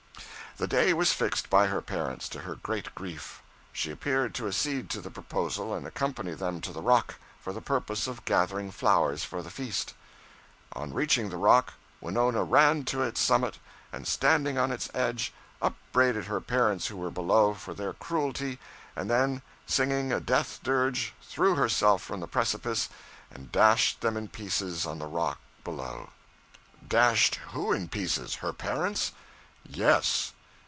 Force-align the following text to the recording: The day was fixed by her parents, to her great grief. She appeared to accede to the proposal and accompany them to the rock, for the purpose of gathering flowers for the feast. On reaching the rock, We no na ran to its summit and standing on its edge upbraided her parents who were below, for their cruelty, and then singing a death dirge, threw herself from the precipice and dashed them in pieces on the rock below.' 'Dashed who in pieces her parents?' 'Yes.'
The 0.57 0.67
day 0.67 0.93
was 0.93 1.13
fixed 1.13 1.49
by 1.49 1.67
her 1.67 1.81
parents, 1.81 2.27
to 2.29 2.41
her 2.41 2.53
great 2.55 2.93
grief. 2.93 3.41
She 3.71 3.89
appeared 3.89 4.35
to 4.35 4.47
accede 4.47 4.89
to 4.91 4.99
the 5.01 5.09
proposal 5.09 5.73
and 5.73 5.87
accompany 5.87 6.33
them 6.33 6.59
to 6.61 6.71
the 6.73 6.81
rock, 6.83 7.15
for 7.39 7.51
the 7.53 7.61
purpose 7.61 8.05
of 8.05 8.25
gathering 8.25 8.69
flowers 8.69 9.23
for 9.23 9.41
the 9.41 9.49
feast. 9.49 9.93
On 10.73 10.93
reaching 10.93 11.29
the 11.29 11.37
rock, 11.37 11.75
We 12.01 12.11
no 12.11 12.29
na 12.29 12.43
ran 12.47 12.83
to 12.85 13.01
its 13.01 13.19
summit 13.21 13.59
and 13.93 14.05
standing 14.05 14.57
on 14.59 14.71
its 14.73 14.89
edge 14.93 15.33
upbraided 15.61 16.25
her 16.25 16.41
parents 16.41 16.87
who 16.87 16.97
were 16.97 17.09
below, 17.09 17.53
for 17.55 17.73
their 17.73 17.93
cruelty, 17.93 18.59
and 18.93 19.09
then 19.09 19.41
singing 19.65 20.11
a 20.11 20.19
death 20.19 20.59
dirge, 20.63 21.13
threw 21.23 21.55
herself 21.55 22.03
from 22.03 22.19
the 22.19 22.27
precipice 22.27 22.89
and 23.31 23.53
dashed 23.53 24.01
them 24.01 24.17
in 24.17 24.27
pieces 24.27 24.85
on 24.85 24.99
the 24.99 25.07
rock 25.07 25.39
below.' 25.63 26.09
'Dashed 26.87 27.35
who 27.53 27.71
in 27.71 27.87
pieces 27.87 28.35
her 28.35 28.51
parents?' 28.53 29.13
'Yes.' 29.65 30.33